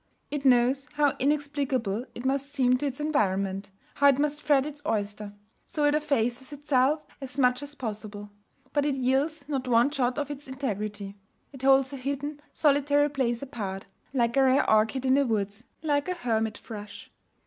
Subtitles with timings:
[0.31, 4.81] It knows how inexplicable it must seem to its environment, how it must fret its
[4.83, 5.31] oyster;
[5.67, 8.31] so it effaces itself as much as possible.
[8.73, 11.17] But it yields not one jot of its integrity.
[11.53, 16.09] It holds a hidden, solitary place apart like a rare orchid in the woods, like
[16.09, 17.11] a hermit thrush.